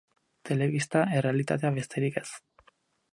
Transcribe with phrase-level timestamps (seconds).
[0.49, 2.27] Telebista, errealitatea besterik ez.